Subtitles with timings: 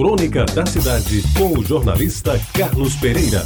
[0.00, 3.42] Crônica da Cidade, com o jornalista Carlos Pereira.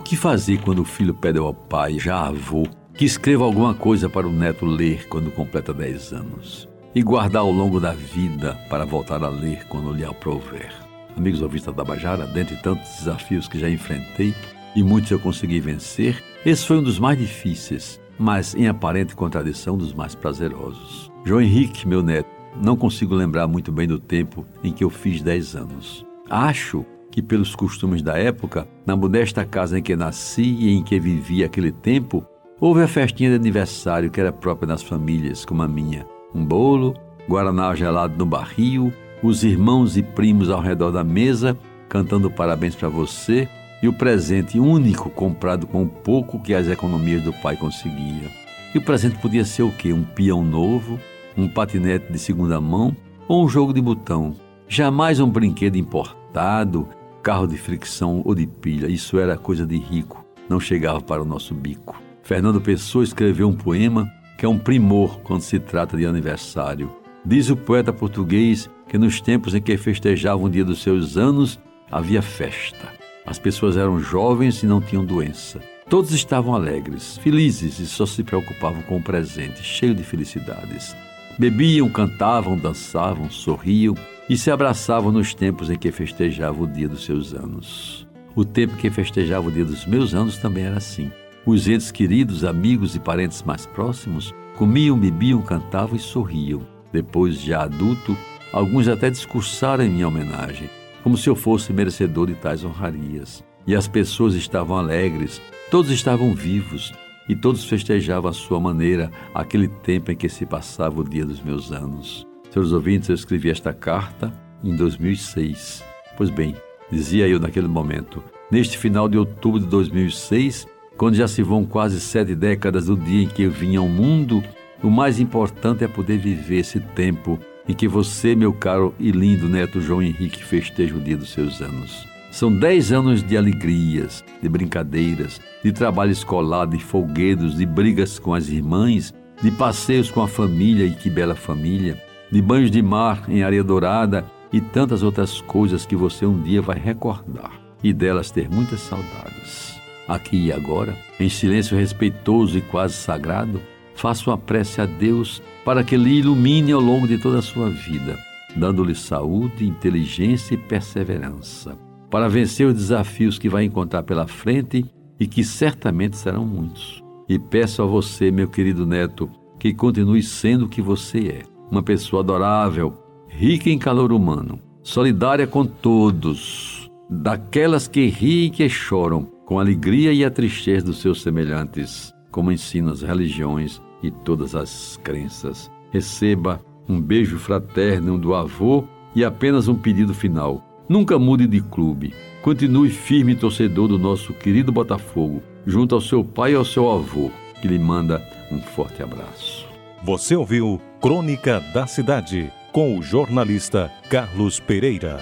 [0.00, 4.08] O que fazer quando o filho pede ao pai, já avô, que escreva alguma coisa
[4.08, 6.66] para o neto ler quando completa 10 anos?
[6.94, 10.72] E guardar ao longo da vida para voltar a ler quando lhe aprouver?
[11.14, 14.34] Amigos ouvintes da Tabajara, dentre tantos desafios que já enfrentei,
[14.74, 19.76] e muitos eu consegui vencer, esse foi um dos mais difíceis, mas em aparente contradição
[19.76, 21.10] dos mais prazerosos.
[21.24, 22.28] João Henrique, meu neto,
[22.62, 26.06] não consigo lembrar muito bem do tempo em que eu fiz 10 anos.
[26.28, 30.98] Acho que, pelos costumes da época, na modesta casa em que nasci e em que
[30.98, 32.24] vivi aquele tempo,
[32.60, 36.06] houve a festinha de aniversário que era própria das famílias, como a minha.
[36.34, 36.94] Um bolo,
[37.28, 41.56] guaraná gelado no barril, os irmãos e primos ao redor da mesa
[41.88, 43.48] cantando parabéns para você
[43.84, 48.30] e o presente único comprado com o pouco que as economias do pai conseguia.
[48.74, 49.92] E o presente podia ser o quê?
[49.92, 50.98] Um peão novo,
[51.36, 52.96] um patinete de segunda mão
[53.28, 54.34] ou um jogo de botão.
[54.66, 56.88] Jamais um brinquedo importado,
[57.22, 58.86] carro de fricção ou de pilha.
[58.86, 62.02] Isso era coisa de rico, não chegava para o nosso bico.
[62.22, 66.90] Fernando Pessoa escreveu um poema que é um primor quando se trata de aniversário.
[67.22, 71.60] Diz o poeta português que nos tempos em que festejavam o dia dos seus anos
[71.90, 73.03] havia festa.
[73.26, 75.60] As pessoas eram jovens e não tinham doença.
[75.88, 80.94] Todos estavam alegres, felizes e só se preocupavam com o presente, cheio de felicidades.
[81.38, 83.94] Bebiam, cantavam, dançavam, sorriam
[84.28, 88.06] e se abraçavam nos tempos em que festejava o dia dos seus anos.
[88.36, 91.10] O tempo que festejava o dia dos meus anos também era assim.
[91.46, 96.66] Os entes queridos, amigos e parentes mais próximos comiam, bebiam, cantavam e sorriam.
[96.92, 98.16] Depois, já adulto,
[98.52, 100.68] alguns até discursaram em minha homenagem
[101.04, 103.44] como se eu fosse merecedor de tais honrarias.
[103.66, 106.94] E as pessoas estavam alegres, todos estavam vivos
[107.28, 111.42] e todos festejavam à sua maneira aquele tempo em que se passava o dia dos
[111.42, 112.26] meus anos.
[112.50, 114.32] Seus ouvintes, eu escrevi esta carta
[114.62, 115.84] em 2006.
[116.16, 116.56] Pois bem,
[116.90, 120.66] dizia eu naquele momento, neste final de outubro de 2006,
[120.96, 124.42] quando já se vão quase sete décadas do dia em que eu vim ao mundo,
[124.82, 127.38] o mais importante é poder viver esse tempo
[127.68, 131.60] em que você, meu caro e lindo neto João Henrique, festeja o dia dos seus
[131.60, 132.06] anos.
[132.30, 138.34] São dez anos de alegrias, de brincadeiras, de trabalho escolar, de folguedos, de brigas com
[138.34, 143.24] as irmãs, de passeios com a família e que bela família, de banhos de mar
[143.28, 148.30] em areia dourada e tantas outras coisas que você um dia vai recordar e delas
[148.30, 149.80] ter muitas saudades.
[150.08, 153.60] Aqui e agora, em silêncio respeitoso e quase sagrado,
[153.94, 157.70] faço uma prece a Deus para que lhe ilumine ao longo de toda a sua
[157.70, 158.18] vida,
[158.54, 161.76] dando-lhe saúde, inteligência e perseverança,
[162.10, 164.84] para vencer os desafios que vai encontrar pela frente
[165.18, 167.02] e que certamente serão muitos.
[167.28, 171.82] E peço a você, meu querido neto, que continue sendo o que você é, uma
[171.82, 172.98] pessoa adorável,
[173.28, 179.62] rica em calor humano, solidária com todos, daquelas que riem e que choram, com a
[179.62, 185.70] alegria e a tristeza dos seus semelhantes, como ensinam as religiões e todas as crenças.
[185.90, 188.84] Receba um beijo fraterno do avô
[189.14, 190.62] e apenas um pedido final.
[190.88, 192.12] Nunca mude de clube.
[192.42, 197.30] Continue firme torcedor do nosso querido Botafogo, junto ao seu pai e ao seu avô,
[197.62, 198.22] que lhe manda
[198.52, 199.66] um forte abraço.
[200.02, 205.20] Você ouviu Crônica da Cidade, com o jornalista Carlos Pereira.